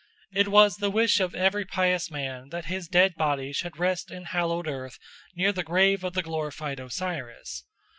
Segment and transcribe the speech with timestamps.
[0.33, 4.23] It was the wish of every pious man that his dead body should rest in
[4.23, 4.97] hallowed earth
[5.35, 7.63] near the grave of the glorified Osiris.